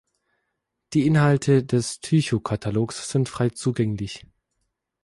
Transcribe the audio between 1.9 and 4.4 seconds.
Tycho-Katalogs sind frei zugänglich.